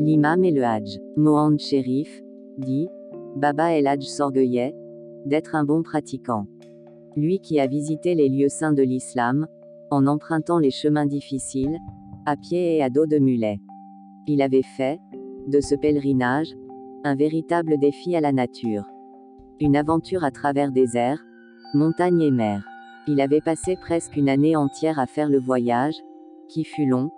L'imam 0.00 0.42
et 0.44 0.50
le 0.50 0.64
Hadj. 0.64 0.98
Mohand 1.18 1.58
Sherif, 1.58 2.22
dit, 2.56 2.88
Baba 3.36 3.74
El 3.76 3.86
Hadj 3.86 4.06
s'orgueillait 4.06 4.74
d'être 5.26 5.54
un 5.54 5.62
bon 5.62 5.82
pratiquant. 5.82 6.46
Lui 7.16 7.38
qui 7.38 7.60
a 7.60 7.66
visité 7.66 8.14
les 8.14 8.30
lieux 8.30 8.48
saints 8.48 8.72
de 8.72 8.82
l'islam, 8.82 9.46
en 9.90 10.06
empruntant 10.06 10.58
les 10.58 10.70
chemins 10.70 11.04
difficiles, 11.04 11.76
à 12.24 12.38
pied 12.38 12.78
et 12.78 12.82
à 12.82 12.88
dos 12.88 13.04
de 13.04 13.18
mulet. 13.18 13.60
Il 14.26 14.40
avait 14.40 14.62
fait, 14.62 14.98
de 15.48 15.60
ce 15.60 15.74
pèlerinage, 15.74 16.56
un 17.04 17.14
véritable 17.14 17.78
défi 17.78 18.16
à 18.16 18.22
la 18.22 18.32
nature. 18.32 18.86
Une 19.60 19.76
aventure 19.76 20.24
à 20.24 20.30
travers 20.30 20.72
déserts, 20.72 21.22
montagnes 21.74 22.22
et 22.22 22.30
mers. 22.30 22.66
Il 23.06 23.20
avait 23.20 23.42
passé 23.42 23.76
presque 23.76 24.16
une 24.16 24.30
année 24.30 24.56
entière 24.56 24.98
à 24.98 25.06
faire 25.06 25.28
le 25.28 25.40
voyage, 25.40 26.00
qui 26.48 26.64
fut 26.64 26.86
long, 26.86 27.10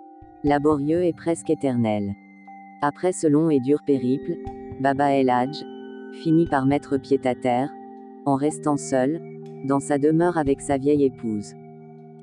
laborieux 0.43 1.05
et 1.05 1.13
presque 1.13 1.49
éternel. 1.49 2.13
Après 2.85 3.13
ce 3.13 3.27
long 3.27 3.49
et 3.49 3.61
dur 3.61 3.79
périple, 3.87 4.33
Baba 4.81 5.13
El 5.13 5.29
Hadj 5.29 5.63
finit 6.21 6.47
par 6.47 6.65
mettre 6.65 6.97
pied 6.97 7.17
à 7.23 7.33
terre, 7.33 7.69
en 8.25 8.35
restant 8.35 8.75
seul, 8.75 9.21
dans 9.63 9.79
sa 9.79 9.97
demeure 9.97 10.37
avec 10.37 10.59
sa 10.59 10.77
vieille 10.77 11.05
épouse. 11.05 11.53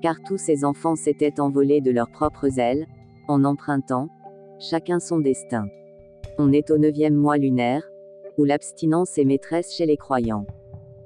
Car 0.02 0.16
tous 0.22 0.36
ses 0.36 0.66
enfants 0.66 0.96
s'étaient 0.96 1.40
envolés 1.40 1.80
de 1.80 1.90
leurs 1.90 2.10
propres 2.10 2.58
ailes, 2.58 2.86
en 3.26 3.42
empruntant, 3.44 4.10
chacun 4.58 5.00
son 5.00 5.18
destin. 5.18 5.66
On 6.36 6.52
est 6.52 6.70
au 6.70 6.76
neuvième 6.76 7.16
mois 7.16 7.38
lunaire, 7.38 7.90
où 8.36 8.44
l'abstinence 8.44 9.16
est 9.16 9.24
maîtresse 9.24 9.72
chez 9.72 9.86
les 9.86 9.96
croyants. 9.96 10.44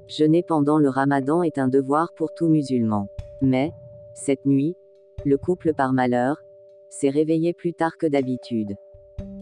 Jeûner 0.09 0.43
pendant 0.43 0.79
le 0.79 0.89
ramadan 0.89 1.43
est 1.43 1.59
un 1.59 1.69
devoir 1.69 2.11
pour 2.17 2.33
tout 2.33 2.49
musulman. 2.49 3.07
Mais, 3.41 3.71
cette 4.15 4.45
nuit, 4.45 4.75
le 5.23 5.37
couple 5.37 5.73
par 5.73 5.93
malheur, 5.93 6.43
s'est 6.89 7.09
réveillé 7.09 7.53
plus 7.53 7.73
tard 7.73 7.95
que 7.97 8.05
d'habitude. 8.05 8.75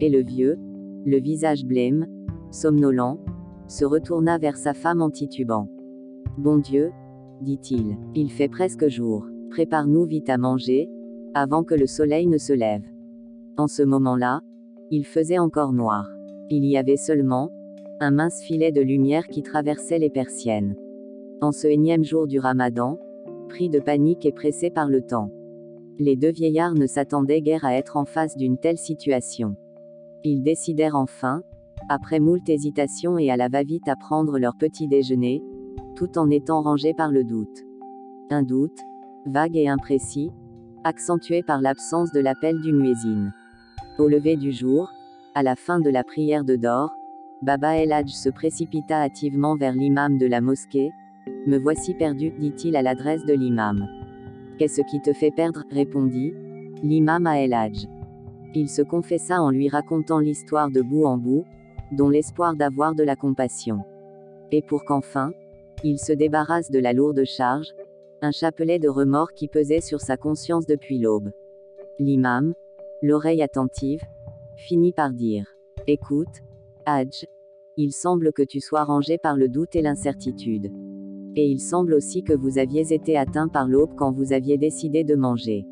Et 0.04 0.10
le 0.10 0.22
vieux, 0.22 0.58
le 1.06 1.18
visage 1.18 1.64
blême, 1.64 2.06
somnolent, 2.50 3.18
se 3.68 3.86
retourna 3.86 4.36
vers 4.36 4.58
sa 4.58 4.74
femme 4.74 5.00
en 5.00 5.08
titubant. 5.08 5.66
Bon 6.36 6.58
Dieu, 6.58 6.92
dit-il, 7.40 7.96
il 8.14 8.30
fait 8.30 8.50
presque 8.50 8.86
jour. 8.86 9.24
Prépare-nous 9.48 10.04
vite 10.04 10.28
à 10.28 10.36
manger, 10.36 10.90
avant 11.32 11.64
que 11.64 11.74
le 11.74 11.86
soleil 11.86 12.26
ne 12.26 12.36
se 12.36 12.52
lève. 12.52 12.84
En 13.56 13.66
ce 13.66 13.82
moment-là, 13.82 14.42
il 14.90 15.06
faisait 15.06 15.38
encore 15.38 15.72
noir. 15.72 16.06
Il 16.50 16.66
y 16.66 16.76
avait 16.76 16.98
seulement, 16.98 17.50
un 17.98 18.10
mince 18.10 18.42
filet 18.42 18.72
de 18.72 18.82
lumière 18.82 19.26
qui 19.28 19.42
traversait 19.42 19.98
les 19.98 20.10
persiennes. 20.10 20.76
En 21.40 21.50
ce 21.50 21.66
énième 21.66 22.04
jour 22.04 22.26
du 22.26 22.38
ramadan, 22.38 22.98
pris 23.48 23.70
de 23.70 23.80
panique 23.80 24.26
et 24.26 24.32
pressé 24.32 24.68
par 24.68 24.90
le 24.90 25.00
temps. 25.00 25.30
Les 25.98 26.16
deux 26.16 26.32
vieillards 26.32 26.74
ne 26.74 26.86
s'attendaient 26.86 27.40
guère 27.40 27.64
à 27.64 27.72
être 27.74 27.96
en 27.96 28.04
face 28.04 28.36
d'une 28.36 28.58
telle 28.58 28.76
situation. 28.76 29.56
Ils 30.26 30.42
décidèrent 30.42 30.96
enfin, 30.96 31.42
après 31.90 32.18
moult 32.18 32.48
hésitations 32.48 33.18
et 33.18 33.30
à 33.30 33.36
la 33.36 33.48
va-vite 33.48 33.88
à 33.88 33.94
prendre 33.94 34.38
leur 34.38 34.56
petit 34.56 34.88
déjeuner, 34.88 35.42
tout 35.96 36.16
en 36.16 36.30
étant 36.30 36.62
rangés 36.62 36.94
par 36.94 37.12
le 37.12 37.24
doute. 37.24 37.62
Un 38.30 38.42
doute, 38.42 38.80
vague 39.26 39.54
et 39.54 39.68
imprécis, 39.68 40.30
accentué 40.82 41.42
par 41.42 41.60
l'absence 41.60 42.10
de 42.12 42.20
l'appel 42.20 42.58
du 42.62 42.72
muezzin. 42.72 43.32
Au 43.98 44.08
lever 44.08 44.36
du 44.36 44.50
jour, 44.50 44.90
à 45.34 45.42
la 45.42 45.56
fin 45.56 45.78
de 45.78 45.90
la 45.90 46.04
prière 46.04 46.44
de 46.44 46.56
Dor, 46.56 46.94
Baba 47.42 47.76
El 47.76 47.92
Hadj 47.92 48.10
se 48.10 48.30
précipita 48.30 49.02
hâtivement 49.02 49.56
vers 49.56 49.74
l'imam 49.74 50.16
de 50.16 50.26
la 50.26 50.40
mosquée. 50.40 50.90
Me 51.46 51.58
voici 51.58 51.92
perdu, 51.92 52.30
dit-il 52.30 52.76
à 52.76 52.82
l'adresse 52.82 53.26
de 53.26 53.34
l'imam. 53.34 53.86
Qu'est-ce 54.58 54.80
qui 54.90 55.02
te 55.02 55.12
fait 55.12 55.32
perdre? 55.32 55.64
répondit 55.70 56.32
l'imam 56.82 57.26
à 57.26 57.40
El 57.40 57.52
Hadj. 57.52 57.86
Il 58.54 58.68
se 58.68 58.82
confessa 58.82 59.42
en 59.42 59.50
lui 59.50 59.68
racontant 59.68 60.20
l'histoire 60.20 60.70
de 60.70 60.80
bout 60.80 61.06
en 61.06 61.18
bout, 61.18 61.44
dont 61.92 62.08
l'espoir 62.08 62.54
d'avoir 62.54 62.94
de 62.94 63.02
la 63.02 63.16
compassion. 63.16 63.80
Et 64.52 64.62
pour 64.62 64.84
qu'enfin, 64.84 65.32
il 65.82 65.98
se 65.98 66.12
débarrasse 66.12 66.70
de 66.70 66.78
la 66.78 66.92
lourde 66.92 67.24
charge, 67.24 67.74
un 68.22 68.30
chapelet 68.30 68.78
de 68.78 68.88
remords 68.88 69.32
qui 69.32 69.48
pesait 69.48 69.80
sur 69.80 70.00
sa 70.00 70.16
conscience 70.16 70.66
depuis 70.66 70.98
l'aube. 70.98 71.30
L'imam, 71.98 72.54
l'oreille 73.02 73.42
attentive, 73.42 74.02
finit 74.56 74.92
par 74.92 75.12
dire 75.12 75.46
Écoute, 75.86 76.42
Hadj, 76.86 77.26
il 77.76 77.92
semble 77.92 78.32
que 78.32 78.42
tu 78.42 78.60
sois 78.60 78.84
rangé 78.84 79.18
par 79.18 79.36
le 79.36 79.48
doute 79.48 79.74
et 79.74 79.82
l'incertitude. 79.82 80.72
Et 81.36 81.46
il 81.46 81.60
semble 81.60 81.94
aussi 81.94 82.22
que 82.22 82.32
vous 82.32 82.58
aviez 82.58 82.92
été 82.92 83.18
atteint 83.18 83.48
par 83.48 83.66
l'aube 83.66 83.94
quand 83.96 84.12
vous 84.12 84.32
aviez 84.32 84.56
décidé 84.56 85.02
de 85.02 85.16
manger. 85.16 85.66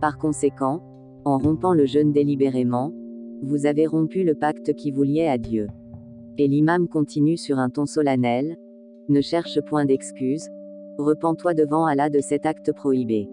Par 0.00 0.18
conséquent, 0.18 0.82
en 1.24 1.38
rompant 1.38 1.74
le 1.74 1.86
jeûne 1.86 2.12
délibérément, 2.12 2.92
vous 3.42 3.66
avez 3.66 3.86
rompu 3.86 4.24
le 4.24 4.34
pacte 4.34 4.74
qui 4.74 4.90
vous 4.90 5.02
liait 5.02 5.28
à 5.28 5.38
Dieu. 5.38 5.68
Et 6.38 6.48
l'imam 6.48 6.88
continue 6.88 7.36
sur 7.36 7.58
un 7.58 7.70
ton 7.70 7.86
solennel, 7.86 8.56
ne 9.08 9.20
cherche 9.20 9.60
point 9.60 9.84
d'excuses, 9.84 10.48
repens-toi 10.98 11.54
devant 11.54 11.86
Allah 11.86 12.10
de 12.10 12.20
cet 12.20 12.46
acte 12.46 12.72
prohibé. 12.72 13.28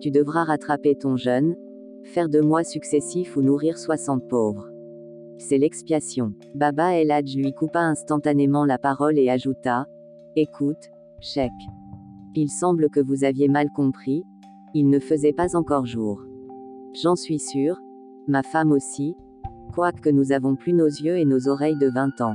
Tu 0.00 0.10
devras 0.10 0.44
rattraper 0.44 0.94
ton 0.94 1.16
jeûne, 1.16 1.56
faire 2.04 2.28
deux 2.28 2.42
mois 2.42 2.64
successifs 2.64 3.36
ou 3.36 3.42
nourrir 3.42 3.76
60 3.76 4.28
pauvres. 4.28 4.70
C'est 5.38 5.58
l'expiation. 5.58 6.34
Baba 6.54 6.94
El 6.94 7.10
Hadj 7.10 7.36
lui 7.36 7.52
coupa 7.52 7.80
instantanément 7.80 8.64
la 8.64 8.78
parole 8.78 9.18
et 9.18 9.30
ajouta 9.30 9.86
Écoute, 10.36 10.90
Cheikh. 11.20 11.50
Il 12.34 12.48
semble 12.50 12.88
que 12.90 13.00
vous 13.00 13.24
aviez 13.24 13.48
mal 13.48 13.68
compris, 13.74 14.22
il 14.74 14.88
ne 14.88 15.00
faisait 15.00 15.32
pas 15.32 15.56
encore 15.56 15.86
jour. 15.86 16.22
J'en 16.92 17.14
suis 17.14 17.38
sûr, 17.38 17.80
ma 18.26 18.42
femme 18.42 18.72
aussi, 18.72 19.16
quoique 19.72 20.10
nous 20.10 20.32
avons 20.32 20.56
plus 20.56 20.72
nos 20.72 20.88
yeux 20.88 21.18
et 21.18 21.24
nos 21.24 21.48
oreilles 21.48 21.78
de 21.78 21.88
20 21.88 22.20
ans. 22.20 22.34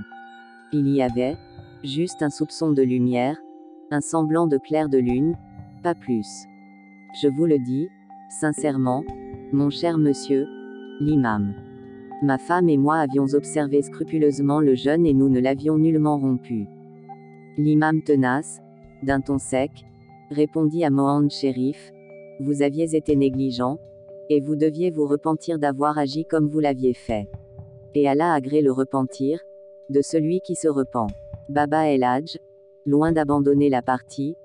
Il 0.71 0.87
y 0.87 1.01
avait, 1.01 1.35
juste 1.83 2.23
un 2.23 2.29
soupçon 2.29 2.71
de 2.71 2.81
lumière, 2.81 3.37
un 3.91 3.99
semblant 3.99 4.47
de 4.47 4.57
clair 4.57 4.87
de 4.87 4.97
lune, 4.97 5.35
pas 5.83 5.93
plus. 5.93 6.45
Je 7.21 7.27
vous 7.27 7.45
le 7.45 7.59
dis, 7.59 7.89
sincèrement, 8.29 9.03
mon 9.51 9.69
cher 9.69 9.97
monsieur, 9.97 10.47
l'imam. 11.01 11.53
Ma 12.21 12.37
femme 12.37 12.69
et 12.69 12.77
moi 12.77 12.95
avions 12.95 13.27
observé 13.33 13.81
scrupuleusement 13.81 14.61
le 14.61 14.75
jeûne 14.75 15.05
et 15.05 15.13
nous 15.13 15.27
ne 15.27 15.41
l'avions 15.41 15.77
nullement 15.77 16.17
rompu. 16.17 16.65
L'imam 17.57 18.01
tenace, 18.01 18.61
d'un 19.03 19.19
ton 19.19 19.37
sec, 19.37 19.85
répondit 20.31 20.85
à 20.85 20.89
Mohand 20.89 21.29
Sherif, 21.29 21.91
vous 22.39 22.61
aviez 22.61 22.95
été 22.95 23.17
négligent, 23.17 23.77
et 24.29 24.41
vous 24.41 24.55
deviez 24.55 24.91
vous 24.91 25.07
repentir 25.07 25.59
d'avoir 25.59 25.97
agi 25.97 26.25
comme 26.25 26.47
vous 26.47 26.59
l'aviez 26.59 26.93
fait. 26.93 27.27
Et 27.93 28.07
Allah 28.07 28.33
agrée 28.33 28.61
le 28.61 28.71
repentir, 28.71 29.39
de 29.89 30.01
celui 30.01 30.41
qui 30.41 30.55
se 30.55 30.67
repent. 30.67 31.11
Baba 31.49 31.87
El 31.87 32.03
Hadj, 32.03 32.37
loin 32.85 33.11
d'abandonner 33.11 33.69
la 33.69 33.81
partie, 33.81 34.35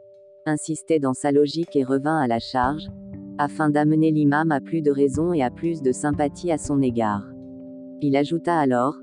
insistait 0.47 0.99
dans 0.99 1.15
sa 1.15 1.33
logique 1.33 1.77
et 1.77 1.85
revint 1.85 2.19
à 2.19 2.27
la 2.27 2.39
charge, 2.39 2.89
afin 3.39 3.71
d'amener 3.71 4.11
l'imam 4.11 4.53
à 4.53 4.61
plus 4.61 4.83
de 4.83 4.91
raison 4.91 5.33
et 5.33 5.43
à 5.43 5.51
plus 5.51 5.83
de 5.83 5.93
sympathie 5.93 6.53
à 6.53 6.59
son 6.59 6.83
égard. 6.83 7.25
Il 8.03 8.17
ajouta 8.17 8.59
alors, 8.59 8.97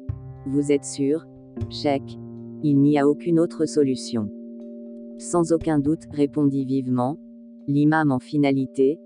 Vous 0.45 0.71
êtes 0.71 0.85
sûr, 0.85 1.25
Cheikh, 1.69 2.17
il 2.63 2.79
n'y 2.79 2.97
a 2.97 3.07
aucune 3.07 3.39
autre 3.39 3.65
solution. 3.65 4.29
Sans 5.17 5.51
aucun 5.51 5.79
doute, 5.79 6.03
répondit 6.11 6.65
vivement, 6.65 7.17
l'imam 7.67 8.11
en 8.11 8.19
finalité, 8.19 8.99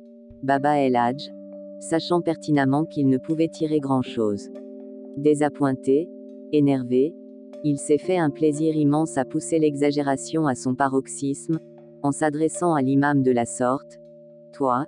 Baba 0.44 0.78
El 0.78 0.96
Hadj, 0.96 1.32
sachant 1.82 2.22
pertinemment 2.22 2.86
qu'il 2.86 3.10
ne 3.10 3.18
pouvait 3.18 3.50
tirer 3.50 3.80
grand-chose. 3.80 4.50
Désappointé, 5.18 6.08
énervé, 6.54 7.14
il 7.64 7.78
s'est 7.78 7.98
fait 7.98 8.18
un 8.18 8.30
plaisir 8.30 8.76
immense 8.76 9.18
à 9.18 9.26
pousser 9.26 9.60
l'exagération 9.60 10.48
à 10.48 10.56
son 10.56 10.76
paroxysme, 10.76 11.60
en 12.04 12.12
s'adressant 12.12 12.74
à 12.74 12.82
l'imam 12.82 13.22
de 13.24 13.32
la 13.32 13.46
sorte, 13.46 14.00
Toi, 14.54 14.86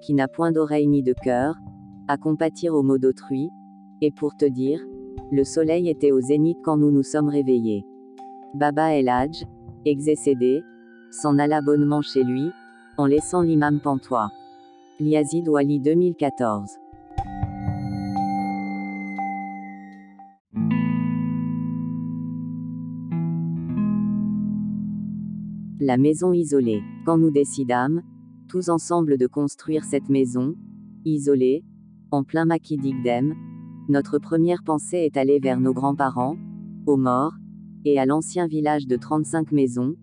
qui 0.00 0.14
n'as 0.14 0.28
point 0.28 0.52
d'oreille 0.52 0.86
ni 0.86 1.02
de 1.02 1.14
cœur, 1.24 1.56
à 2.08 2.16
compatir 2.16 2.74
aux 2.74 2.82
maux 2.82 2.98
d'autrui, 2.98 3.48
et 4.00 4.10
pour 4.10 4.36
te 4.36 4.44
dire, 4.44 4.80
le 5.32 5.44
soleil 5.44 5.88
était 5.88 6.12
au 6.12 6.20
zénith 6.20 6.58
quand 6.62 6.76
nous 6.76 6.90
nous 6.90 7.02
sommes 7.02 7.28
réveillés. 7.28 7.84
Baba 8.54 8.94
El 8.94 9.08
Hadj, 9.08 9.44
exécédé, 9.84 10.62
s'en 11.10 11.38
alla 11.38 11.60
bonnement 11.62 12.02
chez 12.02 12.22
lui, 12.22 12.50
en 12.98 13.06
laissant 13.06 13.42
l'imam 13.42 13.80
pantois. 13.80 14.30
Liazid 15.00 15.48
Wali 15.48 15.80
2014 15.80 16.78
La 25.80 25.96
maison 25.96 26.32
isolée. 26.32 26.80
Quand 27.04 27.18
nous 27.18 27.32
décidâmes, 27.32 28.02
tous 28.48 28.68
ensemble 28.68 29.18
de 29.18 29.26
construire 29.26 29.82
cette 29.82 30.08
maison, 30.08 30.54
isolée, 31.04 31.64
en 32.12 32.22
plein 32.22 32.44
maquis 32.44 32.76
d'Igdem, 32.76 33.34
notre 33.88 34.20
première 34.20 34.62
pensée 34.62 34.98
est 34.98 35.16
allée 35.16 35.40
vers 35.40 35.58
nos 35.58 35.74
grands-parents, 35.74 36.36
aux 36.86 36.96
morts, 36.96 37.34
et 37.84 37.98
à 37.98 38.06
l'ancien 38.06 38.46
village 38.46 38.86
de 38.86 38.94
35 38.94 39.50
maisons, 39.50 39.96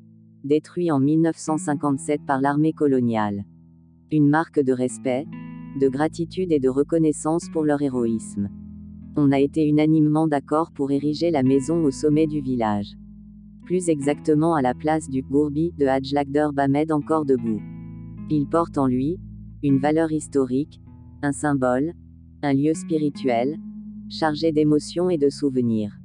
détruit 0.43 0.91
en 0.91 0.99
1957 0.99 2.25
par 2.27 2.41
l'armée 2.41 2.73
coloniale. 2.73 3.45
Une 4.13 4.27
marque 4.27 4.59
de 4.59 4.73
respect, 4.73 5.25
de 5.79 5.87
gratitude 5.87 6.51
et 6.51 6.59
de 6.59 6.67
reconnaissance 6.67 7.47
pour 7.53 7.63
leur 7.63 7.81
héroïsme. 7.81 8.49
On 9.15 9.31
a 9.31 9.39
été 9.39 9.65
unanimement 9.65 10.27
d'accord 10.27 10.73
pour 10.73 10.91
ériger 10.91 11.31
la 11.31 11.43
maison 11.43 11.81
au 11.85 11.91
sommet 11.91 12.27
du 12.27 12.41
village. 12.41 12.97
Plus 13.63 13.87
exactement 13.87 14.53
à 14.53 14.61
la 14.61 14.73
place 14.73 15.09
du 15.09 15.21
Gourbi 15.21 15.71
de 15.77 15.85
Hadjlagder 15.85 16.49
Bamed 16.53 16.91
encore 16.91 17.23
debout. 17.23 17.61
Il 18.29 18.47
porte 18.47 18.77
en 18.77 18.87
lui, 18.87 19.17
une 19.63 19.77
valeur 19.77 20.11
historique, 20.11 20.81
un 21.21 21.31
symbole, 21.31 21.93
un 22.43 22.53
lieu 22.53 22.73
spirituel, 22.73 23.55
chargé 24.09 24.51
d'émotions 24.51 25.09
et 25.09 25.17
de 25.17 25.29
souvenirs. 25.29 25.97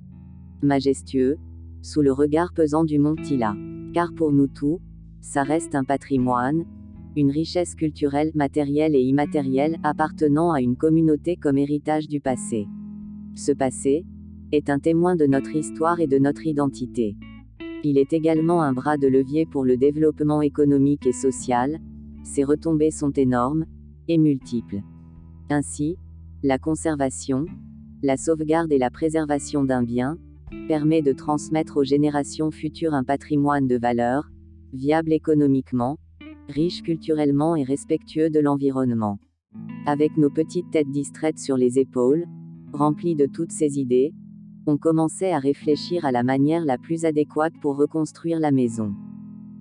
Majestueux, 0.63 1.39
sous 1.83 2.03
le 2.03 2.13
regard 2.13 2.53
pesant 2.55 2.85
du 2.85 3.01
mont 3.01 3.17
Tila. 3.17 3.57
Car 3.95 4.15
pour 4.15 4.31
nous 4.31 4.47
tous, 4.47 4.79
ça 5.21 5.43
reste 5.43 5.75
un 5.75 5.83
patrimoine, 5.83 6.67
une 7.17 7.31
richesse 7.31 7.75
culturelle, 7.75 8.31
matérielle 8.35 8.95
et 8.95 9.01
immatérielle 9.01 9.79
appartenant 9.83 10.53
à 10.53 10.61
une 10.61 10.77
communauté 10.77 11.37
comme 11.37 11.57
héritage 11.57 12.09
du 12.09 12.21
passé. 12.21 12.69
Ce 13.35 13.53
passé 13.53 14.05
est 14.53 14.69
un 14.69 14.79
témoin 14.79 15.17
de 15.17 15.25
notre 15.27 15.57
histoire 15.57 15.99
et 15.99 16.07
de 16.07 16.19
notre 16.19 16.47
identité. 16.47 17.17
Il 17.85 17.97
est 17.97 18.13
également 18.13 18.63
un 18.63 18.75
bras 18.75 18.99
de 18.99 19.09
levier 19.09 19.47
pour 19.47 19.65
le 19.65 19.79
développement 19.79 20.43
économique 20.43 21.07
et 21.07 21.13
social, 21.13 21.81
ses 22.23 22.45
retombées 22.45 22.91
sont 22.91 23.13
énormes 23.13 23.65
et 24.09 24.19
multiples. 24.19 24.83
Ainsi, 25.49 25.97
la 26.43 26.59
conservation, 26.59 27.47
la 28.03 28.17
sauvegarde 28.17 28.73
et 28.73 28.79
la 28.79 28.91
préservation 28.91 29.65
d'un 29.65 29.83
bien, 29.83 30.19
permet 30.69 31.01
de 31.01 31.13
transmettre 31.13 31.79
aux 31.79 31.85
générations 31.85 32.51
futures 32.51 32.95
un 32.95 33.05
patrimoine 33.05 33.67
de 33.67 33.79
valeur, 33.79 34.31
viable 34.73 35.13
économiquement, 35.13 35.99
riche 36.49 36.83
culturellement 36.83 37.57
et 37.57 37.65
respectueux 37.65 38.31
de 38.31 38.41
l'environnement. 38.41 39.19
Avec 39.87 40.17
nos 40.17 40.31
petites 40.31 40.71
têtes 40.71 40.91
distraites 40.91 41.39
sur 41.39 41.57
les 41.57 41.79
épaules, 41.79 42.27
remplies 42.73 43.15
de 43.15 43.27
toutes 43.27 43.53
ces 43.53 43.79
idées, 43.79 44.13
on 44.67 44.77
commençait 44.77 45.33
à 45.33 45.39
réfléchir 45.39 46.05
à 46.05 46.13
la 46.13 46.23
manière 46.23 46.65
la 46.65 46.77
plus 46.77 47.05
adéquate 47.05 47.55
pour 47.61 47.77
reconstruire 47.77 48.41
la 48.41 48.51
maison. 48.51 48.95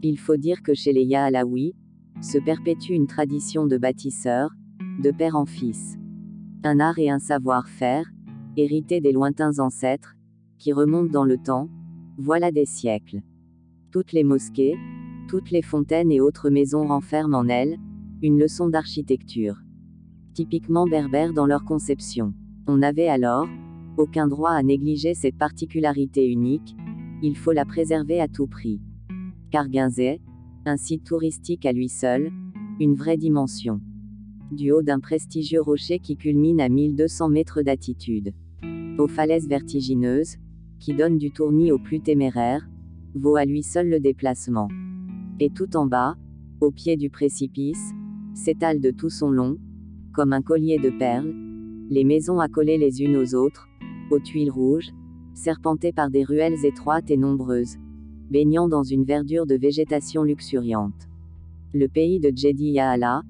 Il 0.01 0.17
faut 0.17 0.37
dire 0.37 0.63
que 0.63 0.73
chez 0.73 0.93
les 0.93 1.03
Yahalawi, 1.03 1.75
se 2.21 2.37
perpétue 2.37 2.93
une 2.93 3.07
tradition 3.07 3.67
de 3.67 3.77
bâtisseurs, 3.77 4.51
de 5.01 5.11
père 5.11 5.35
en 5.35 5.45
fils. 5.45 5.97
Un 6.63 6.79
art 6.79 6.97
et 6.97 7.09
un 7.09 7.19
savoir-faire, 7.19 8.05
hérités 8.57 9.01
des 9.01 9.11
lointains 9.11 9.59
ancêtres, 9.59 10.15
qui 10.57 10.73
remontent 10.73 11.11
dans 11.11 11.25
le 11.25 11.37
temps, 11.37 11.69
voilà 12.17 12.51
des 12.51 12.65
siècles. 12.65 13.21
Toutes 13.91 14.13
les 14.13 14.23
mosquées, 14.23 14.75
toutes 15.35 15.51
les 15.51 15.61
fontaines 15.61 16.13
et 16.13 16.21
autres 16.21 16.49
maisons 16.49 16.87
renferment 16.87 17.39
en 17.39 17.49
elles, 17.49 17.77
une 18.21 18.39
leçon 18.39 18.69
d'architecture. 18.69 19.57
Typiquement 20.33 20.87
berbère 20.87 21.33
dans 21.33 21.45
leur 21.45 21.65
conception. 21.65 22.33
On 22.67 22.77
n'avait 22.77 23.09
alors, 23.09 23.45
aucun 23.97 24.29
droit 24.29 24.51
à 24.51 24.63
négliger 24.63 25.13
cette 25.13 25.37
particularité 25.37 26.25
unique, 26.25 26.77
il 27.21 27.35
faut 27.35 27.51
la 27.51 27.65
préserver 27.65 28.21
à 28.21 28.29
tout 28.29 28.47
prix. 28.47 28.79
Car 29.51 29.67
Guinzet, 29.67 30.21
un 30.65 30.77
site 30.77 31.03
touristique 31.03 31.65
à 31.65 31.73
lui 31.73 31.89
seul, 31.89 32.31
une 32.79 32.95
vraie 32.95 33.17
dimension. 33.17 33.81
Du 34.53 34.71
haut 34.71 34.83
d'un 34.83 35.01
prestigieux 35.01 35.61
rocher 35.61 35.99
qui 35.99 36.15
culmine 36.15 36.61
à 36.61 36.69
1200 36.69 37.27
mètres 37.27 37.61
d'altitude. 37.61 38.33
Aux 38.97 39.09
falaises 39.09 39.49
vertigineuses, 39.49 40.37
qui 40.79 40.93
donnent 40.93 41.17
du 41.17 41.31
tournis 41.31 41.73
aux 41.73 41.79
plus 41.79 41.99
téméraires, 41.99 42.69
vaut 43.15 43.35
à 43.35 43.43
lui 43.43 43.63
seul 43.63 43.89
le 43.89 43.99
déplacement. 43.99 44.69
Et 45.39 45.49
tout 45.49 45.75
en 45.75 45.85
bas, 45.85 46.15
au 46.61 46.71
pied 46.71 46.95
du 46.95 47.09
précipice, 47.09 47.91
s'étale 48.33 48.79
de 48.79 48.91
tout 48.91 49.09
son 49.09 49.29
long, 49.29 49.57
comme 50.13 50.31
un 50.31 50.41
collier 50.41 50.77
de 50.77 50.89
perles, 50.89 51.33
les 51.89 52.05
maisons 52.05 52.39
accolées 52.39 52.77
les 52.77 53.01
unes 53.01 53.17
aux 53.17 53.35
autres, 53.35 53.67
aux 54.11 54.19
tuiles 54.19 54.49
rouges, 54.49 54.91
serpentées 55.33 55.91
par 55.91 56.09
des 56.09 56.23
ruelles 56.23 56.63
étroites 56.63 57.11
et 57.11 57.17
nombreuses, 57.17 57.75
baignant 58.31 58.69
dans 58.69 58.83
une 58.83 59.03
verdure 59.03 59.45
de 59.45 59.55
végétation 59.55 60.23
luxuriante. 60.23 61.09
Le 61.73 61.87
pays 61.87 62.21
de 62.21 62.31
Jedi 62.33 62.71
Yahala 62.71 63.21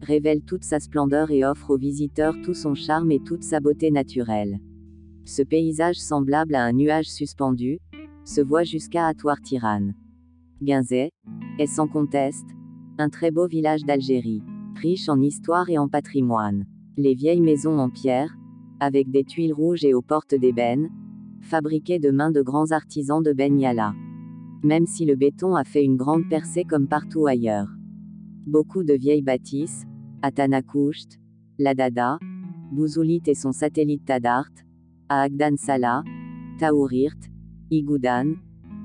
révèle 0.00 0.42
toute 0.42 0.64
sa 0.64 0.80
splendeur 0.80 1.30
et 1.30 1.44
offre 1.44 1.70
aux 1.70 1.78
visiteurs 1.78 2.34
tout 2.42 2.54
son 2.54 2.74
charme 2.74 3.12
et 3.12 3.20
toute 3.20 3.44
sa 3.44 3.60
beauté 3.60 3.92
naturelle. 3.92 4.58
Ce 5.24 5.42
paysage 5.42 6.00
semblable 6.00 6.56
à 6.56 6.64
un 6.64 6.72
nuage 6.72 7.08
suspendu, 7.08 7.78
se 8.24 8.40
voit 8.40 8.64
jusqu'à 8.64 9.06
Atouar 9.06 9.40
Tiran. 9.40 9.90
Guinzet, 10.62 11.10
est 11.58 11.66
sans 11.66 11.88
conteste, 11.88 12.46
un 12.98 13.08
très 13.08 13.30
beau 13.30 13.46
village 13.48 13.84
d'Algérie, 13.84 14.42
riche 14.76 15.08
en 15.08 15.20
histoire 15.20 15.68
et 15.68 15.78
en 15.78 15.88
patrimoine. 15.88 16.66
Les 16.96 17.14
vieilles 17.14 17.40
maisons 17.40 17.78
en 17.78 17.90
pierre, 17.90 18.36
avec 18.80 19.10
des 19.10 19.24
tuiles 19.24 19.52
rouges 19.52 19.84
et 19.84 19.94
aux 19.94 20.02
portes 20.02 20.34
d'ébène, 20.34 20.90
fabriquées 21.40 21.98
de 21.98 22.10
mains 22.10 22.30
de 22.30 22.42
grands 22.42 22.70
artisans 22.70 23.22
de 23.22 23.32
Ben 23.32 23.58
Yala. 23.58 23.94
Même 24.62 24.86
si 24.86 25.04
le 25.04 25.16
béton 25.16 25.56
a 25.56 25.64
fait 25.64 25.84
une 25.84 25.96
grande 25.96 26.28
percée 26.28 26.64
comme 26.64 26.86
partout 26.86 27.26
ailleurs. 27.26 27.68
Beaucoup 28.46 28.84
de 28.84 28.94
vieilles 28.94 29.22
bâtisses, 29.22 29.84
Atanakousht, 30.22 31.18
Ladada, 31.58 32.18
Bouzoulit 32.70 33.22
et 33.26 33.34
son 33.34 33.52
satellite 33.52 34.04
Tadart, 34.04 34.50
à 35.08 35.22
Agdan 35.22 35.56
Salah, 35.56 36.04
Taourirt, 36.58 37.18
Igoudan, 37.70 38.34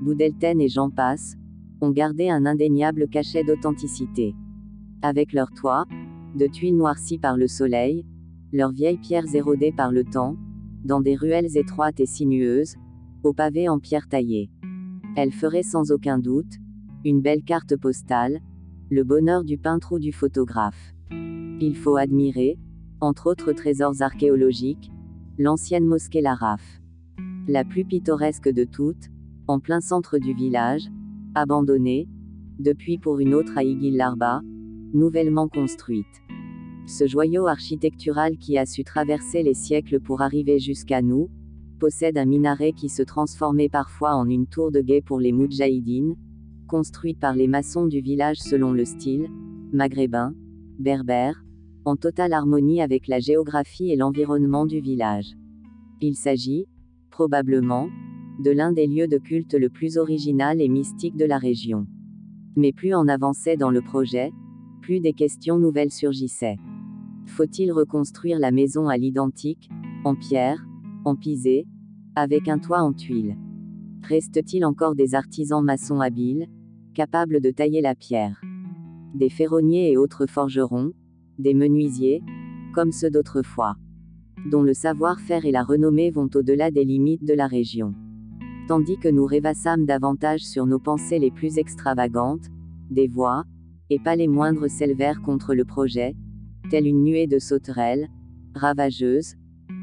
Boudelten 0.01 0.59
et 0.59 0.69
j'en 0.69 0.89
passe, 0.89 1.37
ont 1.81 1.91
gardé 1.91 2.29
un 2.29 2.45
indéniable 2.45 3.07
cachet 3.07 3.43
d'authenticité. 3.43 4.35
Avec 5.01 5.33
leurs 5.33 5.51
toits, 5.51 5.85
de 6.35 6.47
tuiles 6.47 6.77
noircies 6.77 7.17
par 7.17 7.37
le 7.37 7.47
soleil, 7.47 8.05
leurs 8.51 8.71
vieilles 8.71 8.97
pierres 8.97 9.33
érodées 9.33 9.71
par 9.71 9.91
le 9.91 10.03
temps, 10.03 10.37
dans 10.83 11.01
des 11.01 11.15
ruelles 11.15 11.57
étroites 11.57 11.99
et 11.99 12.05
sinueuses, 12.05 12.75
aux 13.23 13.33
pavés 13.33 13.69
en 13.69 13.79
pierre 13.79 14.07
taillée. 14.07 14.49
Elle 15.15 15.31
ferait 15.31 15.63
sans 15.63 15.91
aucun 15.91 16.19
doute, 16.19 16.57
une 17.03 17.21
belle 17.21 17.43
carte 17.43 17.75
postale, 17.75 18.41
le 18.89 19.03
bonheur 19.03 19.43
du 19.43 19.57
peintre 19.57 19.93
ou 19.93 19.99
du 19.99 20.11
photographe. 20.11 20.93
Il 21.59 21.75
faut 21.75 21.97
admirer, 21.97 22.57
entre 23.01 23.29
autres 23.31 23.51
trésors 23.51 24.01
archéologiques, 24.01 24.91
l'ancienne 25.37 25.85
mosquée 25.85 26.21
Laraf. 26.21 26.81
La 27.47 27.63
plus 27.63 27.85
pittoresque 27.85 28.49
de 28.49 28.63
toutes, 28.63 29.09
en 29.47 29.59
plein 29.59 29.81
centre 29.81 30.17
du 30.17 30.33
village, 30.33 30.89
abandonnée, 31.35 32.07
depuis 32.59 32.97
pour 32.97 33.19
une 33.19 33.33
autre 33.33 33.57
à 33.57 33.63
Iguil-Larba, 33.63 34.41
nouvellement 34.93 35.47
construite. 35.47 36.05
Ce 36.87 37.05
joyau 37.05 37.47
architectural 37.47 38.37
qui 38.37 38.57
a 38.57 38.65
su 38.65 38.83
traverser 38.83 39.43
les 39.43 39.53
siècles 39.53 39.99
pour 39.99 40.21
arriver 40.21 40.59
jusqu'à 40.59 41.01
nous, 41.01 41.29
possède 41.79 42.17
un 42.17 42.25
minaret 42.25 42.73
qui 42.73 42.89
se 42.89 43.03
transformait 43.03 43.69
parfois 43.69 44.15
en 44.15 44.27
une 44.27 44.47
tour 44.47 44.71
de 44.71 44.81
guet 44.81 45.01
pour 45.01 45.19
les 45.19 45.31
Moudjahidines, 45.31 46.15
construite 46.67 47.19
par 47.19 47.35
les 47.35 47.47
maçons 47.47 47.85
du 47.85 48.01
village 48.01 48.37
selon 48.37 48.71
le 48.71 48.85
style, 48.85 49.27
maghrébin, 49.71 50.33
berbère, 50.79 51.43
en 51.85 51.95
totale 51.95 52.33
harmonie 52.33 52.81
avec 52.81 53.07
la 53.07 53.19
géographie 53.19 53.91
et 53.91 53.95
l'environnement 53.95 54.65
du 54.65 54.81
village. 54.81 55.37
Il 56.01 56.15
s'agit, 56.15 56.65
probablement, 57.09 57.89
de 58.39 58.51
l'un 58.51 58.71
des 58.71 58.87
lieux 58.87 59.07
de 59.07 59.17
culte 59.17 59.53
le 59.53 59.69
plus 59.69 59.97
original 59.97 60.61
et 60.61 60.67
mystique 60.67 61.15
de 61.15 61.25
la 61.25 61.37
région. 61.37 61.87
Mais 62.55 62.71
plus 62.71 62.93
on 62.93 63.07
avançait 63.07 63.57
dans 63.57 63.71
le 63.71 63.81
projet, 63.81 64.31
plus 64.81 64.99
des 64.99 65.13
questions 65.13 65.57
nouvelles 65.57 65.91
surgissaient. 65.91 66.57
Faut-il 67.25 67.71
reconstruire 67.71 68.39
la 68.39 68.51
maison 68.51 68.87
à 68.87 68.97
l'identique, 68.97 69.69
en 70.05 70.15
pierre, 70.15 70.65
en 71.03 71.15
pisé, 71.15 71.67
avec 72.15 72.47
un 72.47 72.57
toit 72.57 72.81
en 72.81 72.93
tuiles 72.93 73.37
Reste-t-il 74.03 74.63
encore 74.65 74.95
des 74.95 75.15
artisans 75.15 75.63
maçons 75.63 75.99
habiles, 75.99 76.47
capables 76.93 77.41
de 77.41 77.51
tailler 77.51 77.81
la 77.81 77.95
pierre? 77.95 78.41
Des 79.13 79.29
ferronniers 79.29 79.91
et 79.91 79.97
autres 79.97 80.25
forgerons, 80.27 80.93
des 81.39 81.53
menuisiers, 81.53 82.23
comme 82.73 82.91
ceux 82.91 83.09
d'autrefois, 83.09 83.75
dont 84.49 84.63
le 84.63 84.73
savoir-faire 84.73 85.45
et 85.45 85.51
la 85.51 85.63
renommée 85.63 86.11
vont 86.11 86.29
au-delà 86.33 86.71
des 86.71 86.85
limites 86.85 87.25
de 87.25 87.33
la 87.33 87.47
région. 87.47 87.93
Tandis 88.67 88.97
que 88.97 89.07
nous 89.07 89.25
rêvassâmes 89.25 89.85
davantage 89.85 90.41
sur 90.41 90.65
nos 90.65 90.79
pensées 90.79 91.19
les 91.19 91.31
plus 91.31 91.57
extravagantes, 91.57 92.47
des 92.89 93.07
voix, 93.07 93.45
et 93.89 93.97
pas 93.97 94.17
les 94.17 94.27
moindres 94.27 94.69
s'élevèrent 94.69 95.21
contre 95.21 95.55
le 95.55 95.63
projet, 95.63 96.15
telle 96.69 96.85
une 96.85 97.03
nuée 97.03 97.27
de 97.27 97.39
sauterelles, 97.39 98.09
ravageuses, 98.55 99.35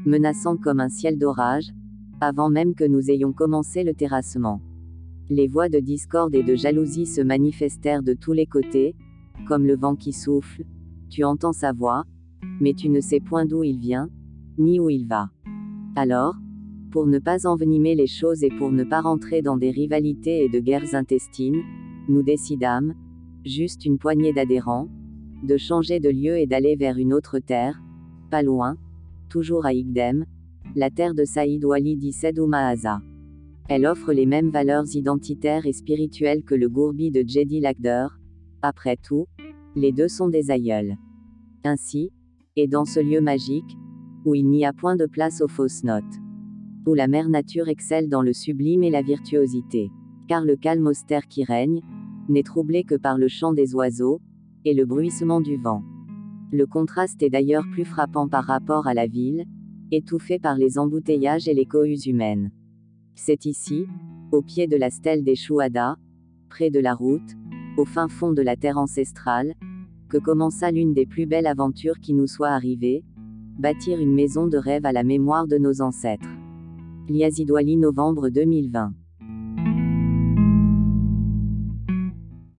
menaçant 0.05 0.55
comme 0.55 0.79
un 0.79 0.89
ciel 0.89 1.17
d'orage, 1.17 1.71
avant 2.21 2.49
même 2.49 2.75
que 2.75 2.83
nous 2.83 3.09
ayons 3.09 3.33
commencé 3.33 3.83
le 3.83 3.95
terrassement. 3.95 4.61
Les 5.29 5.47
voix 5.47 5.67
de 5.67 5.79
discorde 5.79 6.35
et 6.35 6.43
de 6.43 6.53
jalousie 6.53 7.07
se 7.07 7.21
manifestèrent 7.21 8.03
de 8.03 8.13
tous 8.13 8.33
les 8.33 8.45
côtés, 8.45 8.95
comme 9.47 9.65
le 9.65 9.75
vent 9.75 9.95
qui 9.95 10.13
souffle, 10.13 10.63
tu 11.09 11.23
entends 11.23 11.53
sa 11.53 11.71
voix, 11.71 12.03
mais 12.61 12.73
tu 12.73 12.89
ne 12.89 13.01
sais 13.01 13.19
point 13.19 13.45
d'où 13.45 13.63
il 13.63 13.79
vient, 13.79 14.09
ni 14.59 14.79
où 14.79 14.91
il 14.91 15.07
va. 15.07 15.29
Alors, 15.95 16.35
pour 16.95 17.07
ne 17.07 17.19
pas 17.19 17.45
envenimer 17.45 17.93
les 17.93 18.07
choses 18.07 18.41
et 18.45 18.49
pour 18.57 18.71
ne 18.71 18.85
pas 18.85 19.01
rentrer 19.01 19.41
dans 19.41 19.57
des 19.57 19.69
rivalités 19.69 20.45
et 20.45 20.47
de 20.47 20.61
guerres 20.61 20.95
intestines, 20.95 21.61
nous 22.07 22.23
décidâmes, 22.23 22.93
juste 23.43 23.83
une 23.83 23.97
poignée 23.97 24.31
d'adhérents, 24.31 24.87
de 25.43 25.57
changer 25.57 25.99
de 25.99 26.07
lieu 26.07 26.37
et 26.37 26.45
d'aller 26.47 26.77
vers 26.77 26.97
une 26.97 27.13
autre 27.13 27.39
terre, 27.39 27.81
pas 28.31 28.43
loin, 28.43 28.77
toujours 29.27 29.65
à 29.65 29.73
Igdem, 29.73 30.23
la 30.73 30.89
terre 30.89 31.13
de 31.15 31.25
Saïd 31.25 31.65
Wali 31.65 31.97
d'Issed 31.97 32.39
ou 32.39 32.47
Mahaza. 32.47 33.01
Elle 33.67 33.87
offre 33.87 34.13
les 34.13 34.25
mêmes 34.25 34.51
valeurs 34.51 34.85
identitaires 34.95 35.65
et 35.65 35.73
spirituelles 35.73 36.43
que 36.43 36.55
le 36.55 36.69
Gourbi 36.69 37.11
de 37.11 37.25
Jedi 37.27 37.59
Lagder. 37.59 38.07
Après 38.61 38.95
tout, 38.95 39.25
les 39.75 39.91
deux 39.91 40.07
sont 40.07 40.29
des 40.29 40.49
aïeuls. 40.49 40.95
Ainsi, 41.65 42.13
et 42.55 42.67
dans 42.67 42.85
ce 42.85 43.01
lieu 43.01 43.19
magique, 43.19 43.75
où 44.23 44.33
il 44.33 44.47
n'y 44.47 44.65
a 44.65 44.71
point 44.71 44.95
de 44.95 45.07
place 45.07 45.41
aux 45.41 45.49
fausses 45.49 45.83
notes, 45.83 46.21
où 46.85 46.93
la 46.93 47.07
mère 47.07 47.29
nature 47.29 47.67
excelle 47.67 48.09
dans 48.09 48.21
le 48.21 48.33
sublime 48.33 48.83
et 48.83 48.89
la 48.89 49.01
virtuosité, 49.01 49.91
car 50.27 50.43
le 50.43 50.55
calme 50.55 50.87
austère 50.87 51.27
qui 51.27 51.43
règne, 51.43 51.81
n'est 52.29 52.43
troublé 52.43 52.83
que 52.83 52.95
par 52.95 53.17
le 53.17 53.27
chant 53.27 53.53
des 53.53 53.75
oiseaux, 53.75 54.21
et 54.65 54.73
le 54.73 54.85
bruissement 54.85 55.41
du 55.41 55.57
vent. 55.57 55.83
Le 56.51 56.65
contraste 56.65 57.21
est 57.21 57.29
d'ailleurs 57.29 57.65
plus 57.71 57.85
frappant 57.85 58.27
par 58.27 58.45
rapport 58.45 58.87
à 58.87 58.93
la 58.93 59.07
ville, 59.07 59.45
étouffée 59.91 60.39
par 60.39 60.57
les 60.57 60.77
embouteillages 60.77 61.47
et 61.47 61.53
les 61.53 61.65
cohues 61.65 62.07
humaines. 62.07 62.51
C'est 63.13 63.45
ici, 63.45 63.85
au 64.31 64.41
pied 64.41 64.67
de 64.67 64.75
la 64.75 64.89
stèle 64.89 65.23
des 65.23 65.35
Chouada, 65.35 65.97
près 66.49 66.69
de 66.69 66.79
la 66.79 66.93
route, 66.93 67.35
au 67.77 67.85
fin 67.85 68.07
fond 68.07 68.33
de 68.33 68.41
la 68.41 68.55
terre 68.55 68.77
ancestrale, 68.77 69.53
que 70.09 70.17
commença 70.17 70.71
l'une 70.71 70.93
des 70.93 71.05
plus 71.05 71.25
belles 71.25 71.47
aventures 71.47 71.99
qui 71.99 72.13
nous 72.13 72.27
soit 72.27 72.49
arrivée, 72.49 73.03
bâtir 73.57 73.99
une 73.99 74.13
maison 74.13 74.47
de 74.47 74.57
rêve 74.57 74.85
à 74.85 74.91
la 74.91 75.03
mémoire 75.03 75.47
de 75.47 75.57
nos 75.57 75.81
ancêtres. 75.81 76.24
Liazidouali 77.09 77.77
novembre 77.77 78.29
2020 78.29 79.04